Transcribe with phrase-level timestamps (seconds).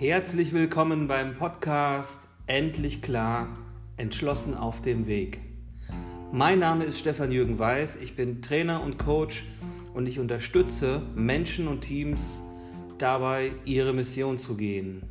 [0.00, 3.48] Herzlich willkommen beim Podcast Endlich klar,
[3.96, 5.40] entschlossen auf dem Weg.
[6.30, 9.44] Mein Name ist Stefan Jürgen Weiß, ich bin Trainer und Coach
[9.94, 12.40] und ich unterstütze Menschen und Teams
[12.98, 15.02] dabei, ihre Mission zu gehen.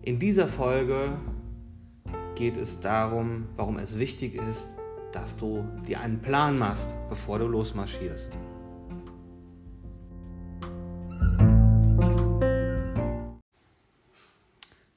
[0.00, 1.18] In dieser Folge
[2.36, 4.76] geht es darum, warum es wichtig ist,
[5.12, 8.32] dass du dir einen Plan machst, bevor du losmarschierst.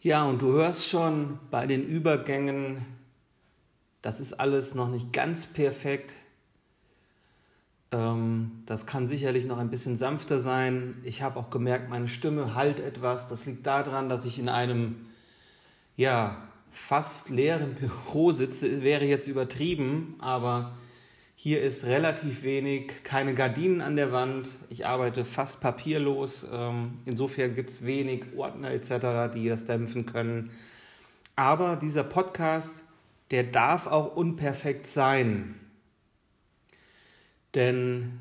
[0.04, 2.84] Ja, und du hörst schon bei den Übergängen,
[4.02, 6.16] das ist alles noch nicht ganz perfekt.
[7.92, 11.00] Ähm, das kann sicherlich noch ein bisschen sanfter sein.
[11.04, 13.28] Ich habe auch gemerkt, meine Stimme halt etwas.
[13.28, 15.06] Das liegt daran, dass ich in einem
[15.98, 18.82] ja, fast leeren Büro sitze.
[18.82, 20.76] Wäre jetzt übertrieben, aber
[21.44, 24.48] hier ist relativ wenig, keine Gardinen an der Wand.
[24.70, 26.46] Ich arbeite fast papierlos.
[26.54, 30.52] Ähm, insofern gibt es wenig Ordner etc., die das dämpfen können.
[31.36, 32.84] Aber dieser Podcast,
[33.32, 35.60] der darf auch unperfekt sein.
[37.56, 38.20] Denn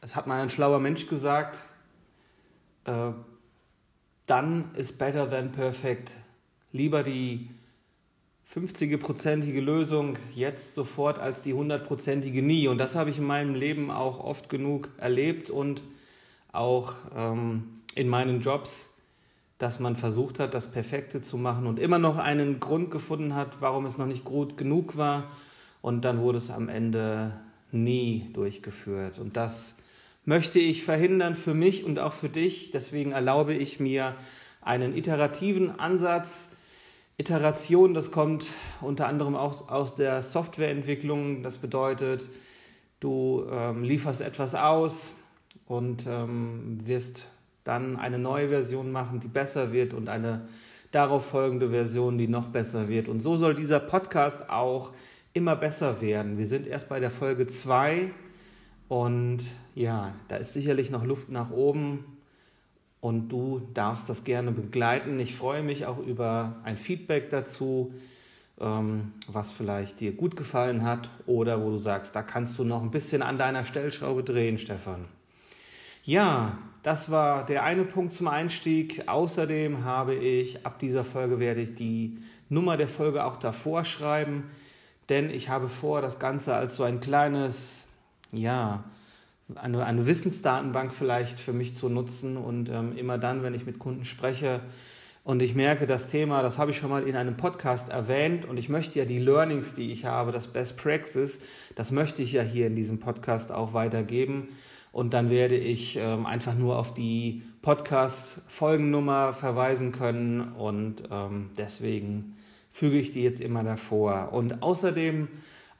[0.00, 1.66] es hat mal ein schlauer Mensch gesagt,
[2.86, 3.10] äh,
[4.24, 6.16] dann ist better than perfect.
[6.72, 7.50] Lieber die
[8.54, 12.68] 50-prozentige Lösung jetzt sofort als die 100-prozentige nie.
[12.68, 15.82] Und das habe ich in meinem Leben auch oft genug erlebt und
[16.52, 18.90] auch ähm, in meinen Jobs,
[19.56, 23.62] dass man versucht hat, das Perfekte zu machen und immer noch einen Grund gefunden hat,
[23.62, 25.30] warum es noch nicht gut genug war.
[25.80, 27.32] Und dann wurde es am Ende
[27.70, 29.18] nie durchgeführt.
[29.18, 29.76] Und das
[30.26, 32.70] möchte ich verhindern für mich und auch für dich.
[32.70, 34.14] Deswegen erlaube ich mir
[34.60, 36.50] einen iterativen Ansatz,
[37.22, 38.48] Iteration, das kommt
[38.80, 41.44] unter anderem auch aus der Softwareentwicklung.
[41.44, 42.28] Das bedeutet,
[42.98, 45.14] du ähm, lieferst etwas aus
[45.66, 47.30] und ähm, wirst
[47.62, 50.48] dann eine neue Version machen, die besser wird und eine
[50.90, 53.06] darauf folgende Version, die noch besser wird.
[53.06, 54.90] Und so soll dieser Podcast auch
[55.32, 56.38] immer besser werden.
[56.38, 58.10] Wir sind erst bei der Folge 2
[58.88, 59.44] und
[59.76, 62.04] ja, da ist sicherlich noch Luft nach oben
[63.02, 65.18] und du darfst das gerne begleiten.
[65.18, 67.92] Ich freue mich auch über ein Feedback dazu,
[68.60, 72.80] ähm, was vielleicht dir gut gefallen hat oder wo du sagst, da kannst du noch
[72.80, 75.06] ein bisschen an deiner Stellschraube drehen, Stefan.
[76.04, 79.08] Ja, das war der eine Punkt zum Einstieg.
[79.08, 82.18] Außerdem habe ich, ab dieser Folge werde ich die
[82.48, 84.44] Nummer der Folge auch davor schreiben,
[85.08, 87.86] denn ich habe vor, das Ganze als so ein kleines,
[88.30, 88.84] ja,
[89.56, 93.78] eine, eine Wissensdatenbank vielleicht für mich zu nutzen und ähm, immer dann, wenn ich mit
[93.78, 94.60] Kunden spreche
[95.24, 98.56] und ich merke, das Thema, das habe ich schon mal in einem Podcast erwähnt und
[98.58, 101.40] ich möchte ja die Learnings, die ich habe, das Best Praxis,
[101.76, 104.48] das möchte ich ja hier in diesem Podcast auch weitergeben
[104.90, 112.36] und dann werde ich ähm, einfach nur auf die Podcast-Folgennummer verweisen können und ähm, deswegen
[112.72, 114.30] füge ich die jetzt immer davor.
[114.32, 115.28] Und außerdem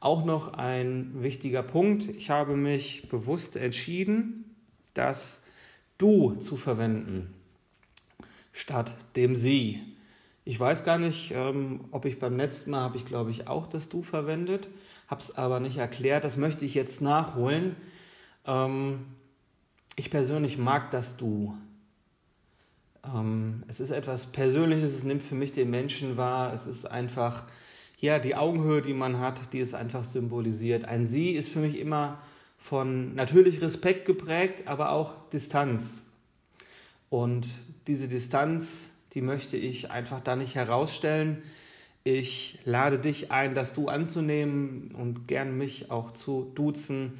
[0.03, 2.09] auch noch ein wichtiger Punkt.
[2.09, 4.57] Ich habe mich bewusst entschieden,
[4.95, 5.41] das
[5.99, 7.33] Du zu verwenden
[8.53, 9.81] statt dem Sie.
[10.45, 13.67] Ich weiß gar nicht, ähm, ob ich beim letzten Mal habe ich glaube ich auch
[13.67, 14.69] das Du verwendet,
[15.07, 16.25] habe es aber nicht erklärt.
[16.25, 17.77] Das möchte ich jetzt nachholen.
[18.45, 19.07] Ähm,
[19.97, 21.57] ich persönlich mag das Du.
[23.05, 26.53] Ähm, es ist etwas Persönliches, es nimmt für mich den Menschen wahr.
[26.53, 27.47] Es ist einfach
[28.03, 30.85] ja, die Augenhöhe, die man hat, die es einfach symbolisiert.
[30.85, 32.19] Ein Sie ist für mich immer
[32.59, 36.03] von natürlich Respekt geprägt, aber auch Distanz.
[37.11, 37.47] Und
[37.87, 41.43] diese Distanz, die möchte ich einfach da nicht herausstellen.
[42.03, 47.13] Ich lade dich ein, das Du anzunehmen und gern mich auch zu duzen.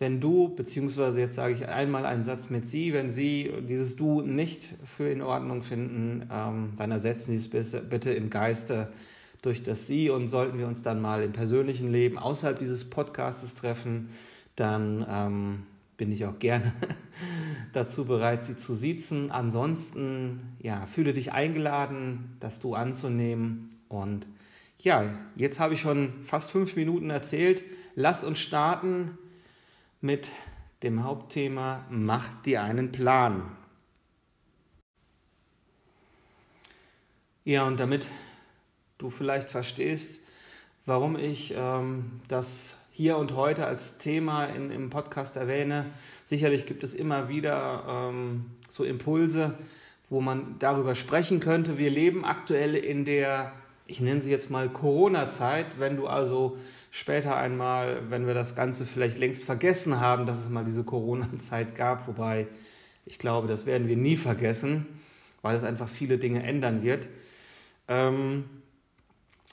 [0.00, 4.22] Wenn du, beziehungsweise jetzt sage ich einmal einen Satz mit Sie, wenn Sie dieses Du
[4.22, 8.92] nicht für in Ordnung finden, ähm, dann ersetzen Sie es bitte im Geiste
[9.42, 13.54] durch das Sie und sollten wir uns dann mal im persönlichen Leben außerhalb dieses Podcastes
[13.54, 14.08] treffen,
[14.56, 15.62] dann ähm,
[15.96, 16.72] bin ich auch gerne
[17.72, 19.30] dazu bereit, Sie zu siezen.
[19.30, 23.78] Ansonsten, ja, fühle dich eingeladen, das Du anzunehmen.
[23.88, 24.26] Und
[24.82, 25.04] ja,
[25.36, 27.62] jetzt habe ich schon fast fünf Minuten erzählt.
[27.94, 29.18] Lass uns starten
[30.00, 30.30] mit
[30.82, 33.42] dem Hauptthema Mach dir einen Plan.
[37.44, 38.08] Ja, und damit
[38.98, 40.20] du vielleicht verstehst,
[40.86, 45.86] warum ich ähm, das hier und heute als Thema in, im Podcast erwähne.
[46.24, 49.56] Sicherlich gibt es immer wieder ähm, so Impulse,
[50.10, 51.78] wo man darüber sprechen könnte.
[51.78, 53.52] Wir leben aktuell in der,
[53.86, 55.78] ich nenne sie jetzt mal Corona-Zeit.
[55.78, 56.58] Wenn du also
[56.90, 61.74] später einmal, wenn wir das Ganze vielleicht längst vergessen haben, dass es mal diese Corona-Zeit
[61.74, 62.48] gab, wobei
[63.06, 64.86] ich glaube, das werden wir nie vergessen
[65.42, 67.08] weil es einfach viele Dinge ändern wird.
[67.88, 68.44] Ähm,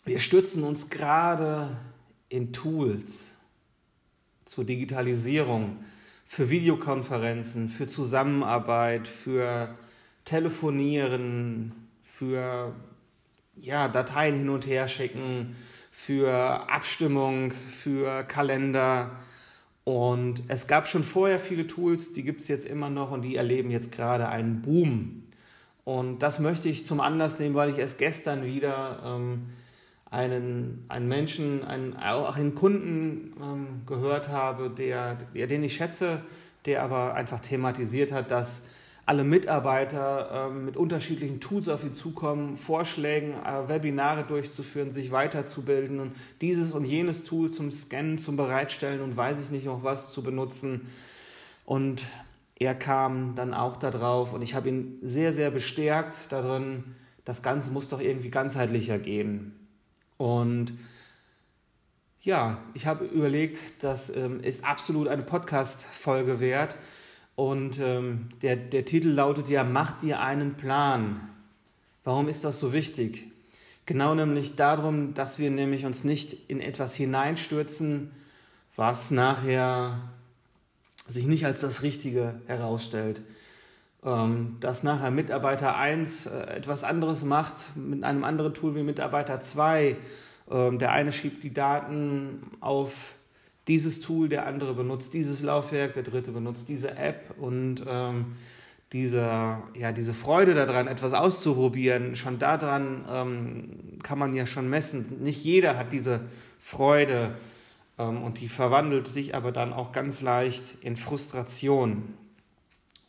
[0.05, 1.75] wir stützen uns gerade
[2.29, 3.33] in Tools
[4.45, 5.77] zur Digitalisierung,
[6.25, 9.75] für Videokonferenzen, für Zusammenarbeit, für
[10.23, 11.71] Telefonieren,
[12.03, 12.75] für
[13.55, 15.55] ja, Dateien hin und her schicken,
[15.91, 19.11] für Abstimmung, für Kalender.
[19.85, 23.35] Und es gab schon vorher viele Tools, die gibt es jetzt immer noch und die
[23.35, 25.23] erleben jetzt gerade einen Boom.
[25.83, 29.49] Und das möchte ich zum Anlass nehmen, weil ich erst gestern wieder ähm,
[30.11, 36.21] einen, einen Menschen, einen, auch einen Kunden ähm, gehört habe, der, der, den ich schätze,
[36.65, 38.63] der aber einfach thematisiert hat, dass
[39.07, 45.99] alle Mitarbeiter ähm, mit unterschiedlichen Tools auf ihn zukommen, Vorschlägen, äh, Webinare durchzuführen, sich weiterzubilden
[45.99, 50.11] und dieses und jenes Tool zum Scannen, zum Bereitstellen und weiß ich nicht noch was
[50.11, 50.87] zu benutzen.
[51.65, 52.03] Und
[52.57, 56.83] er kam dann auch darauf und ich habe ihn sehr, sehr bestärkt darin,
[57.25, 59.64] das Ganze muss doch irgendwie ganzheitlicher gehen.
[60.17, 60.73] Und
[62.21, 66.77] ja, ich habe überlegt, das ähm, ist absolut eine Podcast-Folge wert.
[67.35, 71.29] Und ähm, der, der Titel lautet ja, mach dir einen Plan.
[72.03, 73.31] Warum ist das so wichtig?
[73.85, 78.11] Genau nämlich darum, dass wir nämlich uns nicht in etwas hineinstürzen,
[78.75, 80.09] was nachher
[81.07, 83.21] sich nicht als das Richtige herausstellt.
[84.05, 89.39] Ähm, dass nachher Mitarbeiter 1 äh, etwas anderes macht mit einem anderen Tool wie Mitarbeiter
[89.39, 89.95] 2.
[90.51, 93.13] Ähm, der eine schiebt die Daten auf
[93.67, 98.35] dieses Tool, der andere benutzt dieses Laufwerk, der dritte benutzt diese App und ähm,
[98.93, 105.23] diese, ja, diese Freude daran, etwas auszuprobieren, schon daran kann man ja schon messen.
[105.23, 106.21] Nicht jeder hat diese
[106.59, 107.35] Freude
[107.97, 112.13] und die verwandelt sich aber dann auch ganz leicht in Frustration.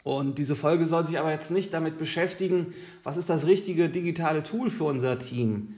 [0.07, 2.73] Und diese Folge soll sich aber jetzt nicht damit beschäftigen,
[3.03, 5.75] was ist das richtige digitale Tool für unser Team.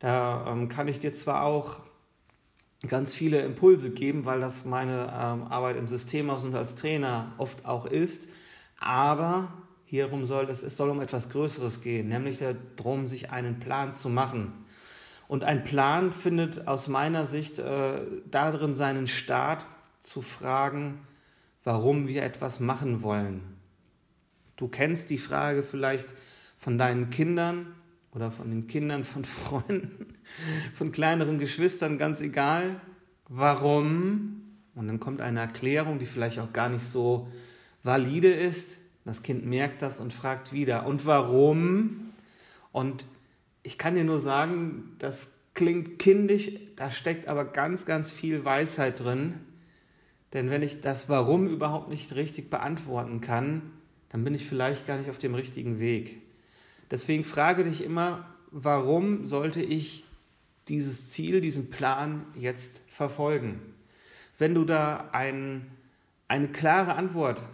[0.00, 1.80] Da ähm, kann ich dir zwar auch
[2.86, 7.64] ganz viele Impulse geben, weil das meine ähm, Arbeit im Systemhaus und als Trainer oft
[7.64, 8.28] auch ist.
[8.80, 9.50] Aber
[9.86, 12.40] hierum soll es, es soll um etwas Größeres gehen, nämlich
[12.76, 14.52] darum, sich einen Plan zu machen.
[15.26, 19.64] Und ein Plan findet aus meiner Sicht äh, darin seinen Start,
[20.00, 21.00] zu fragen,
[21.62, 23.53] warum wir etwas machen wollen.
[24.56, 26.14] Du kennst die Frage vielleicht
[26.58, 27.74] von deinen Kindern
[28.12, 30.14] oder von den Kindern von Freunden,
[30.72, 32.80] von kleineren Geschwistern, ganz egal,
[33.28, 34.42] warum.
[34.74, 37.28] Und dann kommt eine Erklärung, die vielleicht auch gar nicht so
[37.82, 38.78] valide ist.
[39.04, 42.10] Das Kind merkt das und fragt wieder, und warum?
[42.72, 43.04] Und
[43.62, 49.00] ich kann dir nur sagen, das klingt kindisch, da steckt aber ganz, ganz viel Weisheit
[49.00, 49.34] drin.
[50.32, 53.62] Denn wenn ich das Warum überhaupt nicht richtig beantworten kann,
[54.14, 56.22] dann bin ich vielleicht gar nicht auf dem richtigen Weg.
[56.88, 60.04] Deswegen frage dich immer, warum sollte ich
[60.68, 63.60] dieses Ziel, diesen Plan jetzt verfolgen?
[64.38, 65.66] Wenn du da ein,
[66.28, 67.44] eine klare Antwort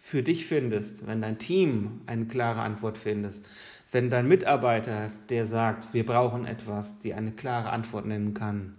[0.00, 3.46] für dich findest, wenn dein Team eine klare Antwort findest,
[3.92, 8.74] wenn dein Mitarbeiter, der sagt, wir brauchen etwas, die eine klare Antwort nennen kann,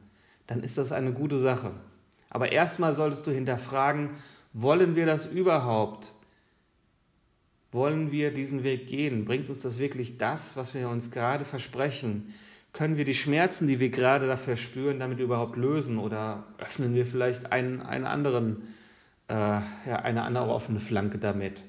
[0.45, 1.71] dann ist das eine gute Sache.
[2.30, 4.09] Aber erstmal solltest du hinterfragen,
[4.51, 6.15] wollen wir das überhaupt?
[7.72, 9.26] Wollen wir diesen Weg gehen?
[9.26, 12.34] Bringt uns das wirklich das, was wir uns gerade versprechen?
[12.74, 16.00] Können wir die Schmerzen, die wir gerade dafür spüren, damit überhaupt lösen?
[16.00, 18.64] Oder öffnen wir vielleicht einen, einen anderen,
[19.28, 21.64] äh, ja, eine andere offene Flanke damit?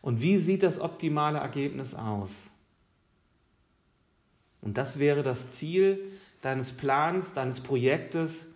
[0.00, 2.50] Und wie sieht das optimale Ergebnis aus?
[4.62, 6.00] Und das wäre das Ziel
[6.40, 8.46] deines Plans, deines Projektes,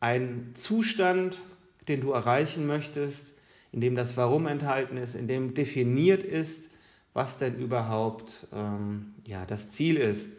[0.00, 1.42] ein Zustand,
[1.88, 3.34] den du erreichen möchtest,
[3.72, 6.70] in dem das Warum enthalten ist, in dem definiert ist,
[7.14, 10.30] was denn überhaupt ähm, ja, das Ziel ist.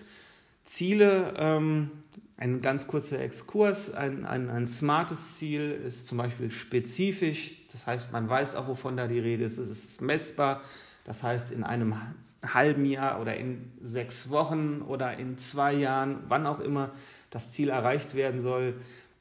[0.66, 1.92] Ziele, ähm,
[2.38, 8.12] ein ganz kurzer Exkurs, ein, ein, ein smartes Ziel ist zum Beispiel spezifisch, das heißt,
[8.12, 10.62] man weiß auch, wovon da die Rede ist, es ist messbar,
[11.06, 11.96] das heißt, in einem
[12.42, 16.92] halben Jahr oder in sechs Wochen oder in zwei Jahren, wann auch immer
[17.30, 18.76] das Ziel erreicht werden soll,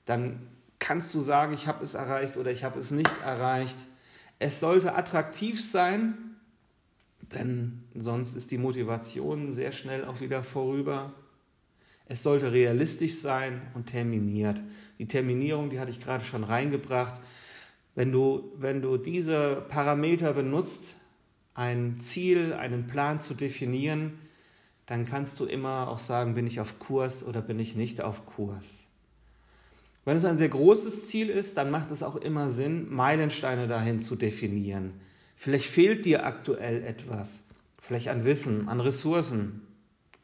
[0.05, 0.47] dann
[0.79, 3.77] kannst du sagen, ich habe es erreicht oder ich habe es nicht erreicht.
[4.39, 6.37] Es sollte attraktiv sein,
[7.33, 11.13] denn sonst ist die Motivation sehr schnell auch wieder vorüber.
[12.07, 14.63] Es sollte realistisch sein und terminiert.
[14.99, 17.21] Die Terminierung, die hatte ich gerade schon reingebracht.
[17.95, 20.97] Wenn du, wenn du diese Parameter benutzt,
[21.55, 24.19] ein Ziel, einen Plan zu definieren,
[24.87, 28.25] dann kannst du immer auch sagen, bin ich auf Kurs oder bin ich nicht auf
[28.25, 28.88] Kurs.
[30.09, 34.01] Wenn es ein sehr großes Ziel ist, dann macht es auch immer Sinn, Meilensteine dahin
[34.01, 34.95] zu definieren.
[35.37, 37.43] Vielleicht fehlt dir aktuell etwas
[37.79, 39.67] vielleicht an Wissen, an Ressourcen,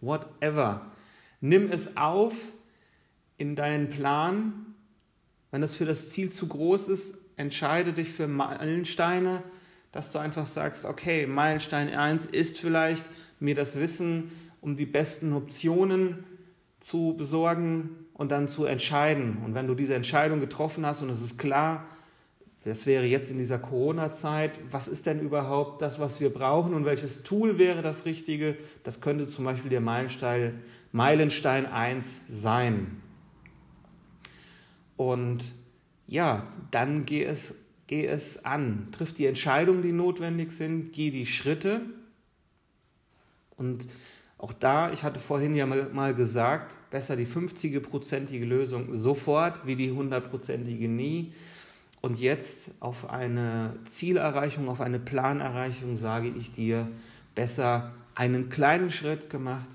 [0.01, 0.91] whatever.
[1.43, 2.35] Nimm es auf
[3.37, 4.75] in deinen Plan.
[5.51, 9.43] Wenn es für das Ziel zu groß ist, entscheide dich für Meilensteine,
[9.93, 13.05] dass du einfach sagst, okay, Meilenstein 1 ist vielleicht
[13.39, 16.25] mir das Wissen um die besten Optionen
[16.81, 19.39] zu besorgen und dann zu entscheiden.
[19.45, 21.87] Und wenn du diese Entscheidung getroffen hast und es ist klar,
[22.65, 26.87] das wäre jetzt in dieser Corona-Zeit, was ist denn überhaupt das, was wir brauchen und
[26.87, 28.57] welches Tool wäre das Richtige?
[28.85, 33.03] Das könnte zum Beispiel der Meilenstein, Meilenstein 1 sein.
[34.97, 35.53] Und
[36.07, 37.57] ja, dann geh es,
[37.87, 38.89] geh es an.
[38.93, 41.83] Triff die Entscheidungen, die notwendig sind, geh die Schritte.
[43.57, 43.89] Und
[44.39, 49.91] auch da, ich hatte vorhin ja mal gesagt, besser die 50-prozentige Lösung sofort wie die
[49.91, 51.33] 100-prozentige nie.
[52.01, 56.89] Und jetzt auf eine Zielerreichung, auf eine Planerreichung sage ich dir,
[57.35, 59.69] besser einen kleinen Schritt gemacht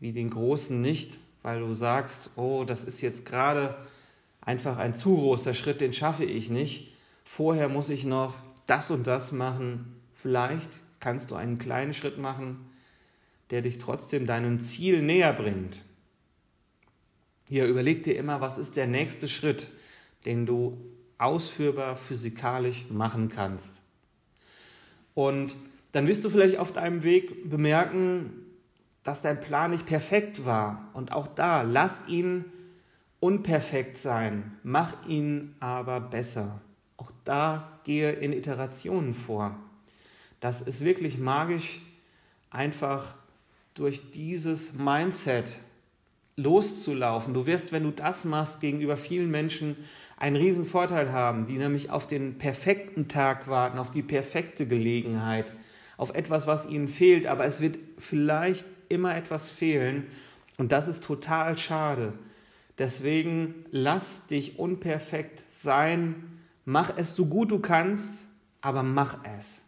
[0.00, 3.76] wie den großen nicht, weil du sagst, oh, das ist jetzt gerade
[4.40, 6.94] einfach ein zu großer Schritt, den schaffe ich nicht.
[7.24, 8.34] Vorher muss ich noch
[8.66, 10.00] das und das machen.
[10.12, 12.68] Vielleicht kannst du einen kleinen Schritt machen,
[13.50, 15.84] der dich trotzdem deinem Ziel näher bringt.
[17.48, 19.68] Hier überleg dir immer, was ist der nächste Schritt,
[20.26, 20.78] den du
[21.16, 23.80] ausführbar physikalisch machen kannst.
[25.14, 25.56] Und
[25.92, 28.32] dann wirst du vielleicht auf deinem Weg bemerken,
[29.02, 30.90] dass dein Plan nicht perfekt war.
[30.92, 32.44] Und auch da, lass ihn
[33.20, 36.60] unperfekt sein, mach ihn aber besser.
[36.98, 39.58] Auch da gehe in Iterationen vor.
[40.40, 41.80] Das ist wirklich magisch,
[42.50, 43.16] einfach
[43.78, 45.60] durch dieses Mindset
[46.34, 47.32] loszulaufen.
[47.32, 49.76] Du wirst, wenn du das machst, gegenüber vielen Menschen
[50.16, 55.52] einen riesen Vorteil haben, die nämlich auf den perfekten Tag warten, auf die perfekte Gelegenheit,
[55.96, 60.06] auf etwas, was ihnen fehlt, aber es wird vielleicht immer etwas fehlen
[60.56, 62.14] und das ist total schade.
[62.78, 68.26] Deswegen lass dich unperfekt sein, mach es so gut du kannst,
[68.60, 69.62] aber mach es.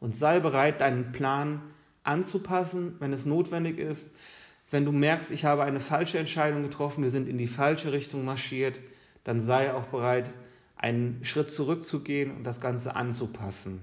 [0.00, 1.62] Und sei bereit, deinen Plan
[2.04, 4.10] anzupassen, wenn es notwendig ist.
[4.70, 8.24] Wenn du merkst, ich habe eine falsche Entscheidung getroffen, wir sind in die falsche Richtung
[8.24, 8.80] marschiert,
[9.24, 10.30] dann sei auch bereit,
[10.76, 13.80] einen Schritt zurückzugehen und das Ganze anzupassen.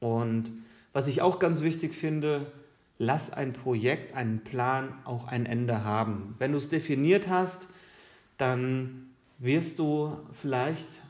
[0.00, 0.52] Und
[0.92, 2.50] was ich auch ganz wichtig finde,
[2.98, 6.34] lass ein Projekt, einen Plan auch ein Ende haben.
[6.38, 7.68] Wenn du es definiert hast,
[8.36, 11.02] dann wirst du vielleicht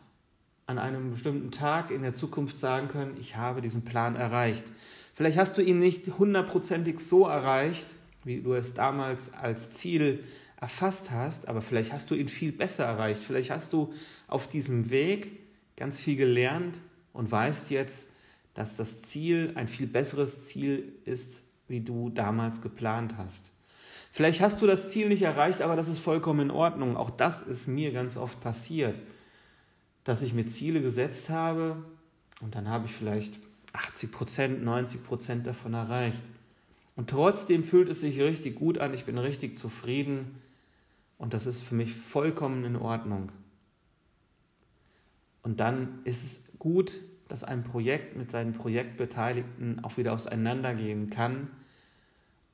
[0.67, 4.67] an einem bestimmten Tag in der Zukunft sagen können, ich habe diesen Plan erreicht.
[5.19, 7.87] Vielleicht hast du ihn nicht hundertprozentig so erreicht,
[8.23, 10.23] wie du es damals als Ziel
[10.61, 13.21] erfasst hast, aber vielleicht hast du ihn viel besser erreicht.
[13.21, 13.93] Vielleicht hast du
[14.29, 15.33] auf diesem Weg
[15.75, 16.83] ganz viel gelernt
[17.13, 18.11] und weißt jetzt,
[18.55, 23.51] dass das Ziel ein viel besseres Ziel ist, wie du damals geplant hast.
[24.13, 26.97] Vielleicht hast du das Ziel nicht erreicht, aber das ist vollkommen in Ordnung.
[26.97, 28.97] Auch das ist mir ganz oft passiert,
[30.05, 31.83] dass ich mir Ziele gesetzt habe
[32.41, 36.23] und dann habe ich vielleicht 80 Prozent, 90 Prozent davon erreicht.
[36.97, 40.41] Und trotzdem fühlt es sich richtig gut an, ich bin richtig zufrieden
[41.17, 43.31] und das ist für mich vollkommen in Ordnung.
[45.43, 51.49] Und dann ist es gut, dass ein Projekt mit seinen Projektbeteiligten auch wieder auseinandergehen kann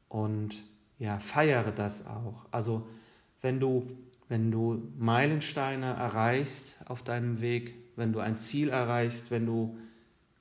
[0.09, 0.62] und
[0.99, 2.47] ja, feiere das auch.
[2.50, 2.87] Also
[3.40, 3.90] wenn du,
[4.28, 9.78] wenn du Meilensteine erreichst auf deinem Weg, wenn du ein Ziel erreichst, wenn du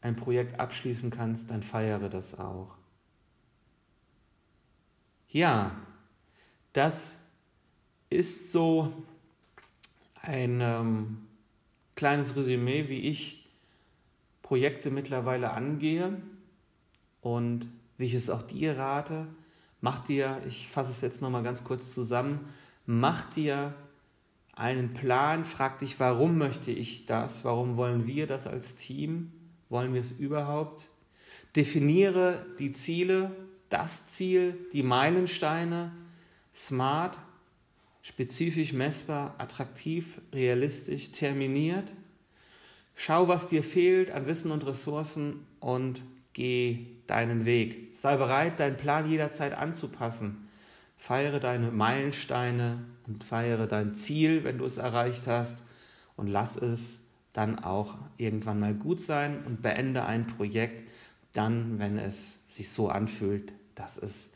[0.03, 2.75] ein Projekt abschließen kannst, dann feiere das auch.
[5.29, 5.71] Ja,
[6.73, 7.17] das
[8.09, 8.91] ist so
[10.21, 11.25] ein ähm,
[11.95, 13.49] kleines Resümee, wie ich
[14.41, 16.21] Projekte mittlerweile angehe
[17.21, 19.27] und wie ich es auch dir rate.
[19.79, 22.41] Mach dir, ich fasse es jetzt nochmal ganz kurz zusammen,
[22.85, 23.73] mach dir
[24.53, 29.31] einen Plan, frag dich, warum möchte ich das, warum wollen wir das als Team,
[29.73, 30.89] wollen wir es überhaupt?
[31.57, 33.31] Definiere die Ziele,
[33.69, 35.91] das Ziel, die Meilensteine,
[36.53, 37.17] smart,
[38.03, 41.91] spezifisch messbar, attraktiv, realistisch, terminiert.
[42.95, 46.03] Schau, was dir fehlt an Wissen und Ressourcen und
[46.33, 47.95] geh deinen Weg.
[47.95, 50.47] Sei bereit, deinen Plan jederzeit anzupassen.
[50.97, 55.63] Feiere deine Meilensteine und feiere dein Ziel, wenn du es erreicht hast
[56.15, 57.02] und lass es
[57.33, 60.87] dann auch irgendwann mal gut sein und beende ein Projekt
[61.33, 64.31] dann, wenn es sich so anfühlt, dass es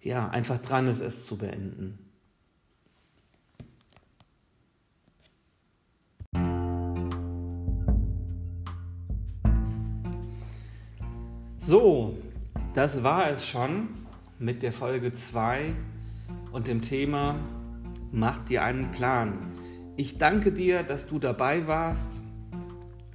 [0.00, 1.98] ja einfach dran ist, es zu beenden.
[11.56, 12.16] So,
[12.72, 13.88] das war es schon
[14.38, 15.74] mit der Folge 2
[16.52, 17.38] und dem Thema
[18.10, 19.52] Mach dir einen Plan.
[19.98, 22.22] Ich danke dir, dass du dabei warst.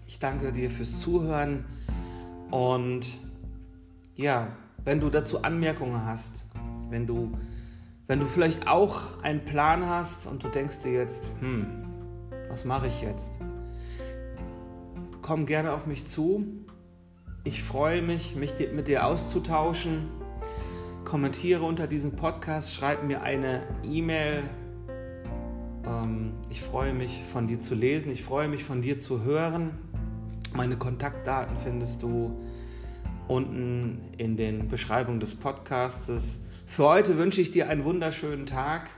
[0.05, 1.63] Ich danke dir fürs Zuhören
[2.51, 3.21] und
[4.17, 4.49] ja,
[4.83, 6.45] wenn du dazu Anmerkungen hast,
[6.89, 7.37] wenn du,
[8.07, 11.85] wenn du vielleicht auch einen Plan hast und du denkst dir jetzt, hm,
[12.49, 13.39] was mache ich jetzt?
[15.21, 16.45] Komm gerne auf mich zu.
[17.45, 20.09] Ich freue mich, mich mit dir auszutauschen.
[21.05, 24.43] Kommentiere unter diesem Podcast, schreib mir eine E-Mail.
[25.85, 28.11] Ähm, ich freue mich, von dir zu lesen.
[28.11, 29.71] Ich freue mich, von dir zu hören.
[30.55, 32.37] Meine Kontaktdaten findest du
[33.27, 36.39] unten in den Beschreibungen des Podcasts.
[36.67, 38.89] Für heute wünsche ich dir einen wunderschönen Tag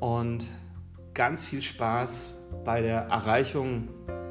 [0.00, 0.46] und
[1.14, 2.32] ganz viel Spaß
[2.64, 3.88] bei der Erreichung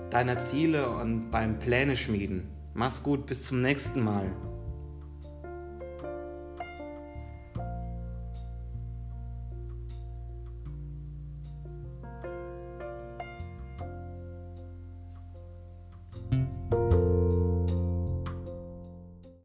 [0.09, 2.47] deiner Ziele und beim Pläne schmieden.
[2.73, 4.31] Mach's gut, bis zum nächsten Mal.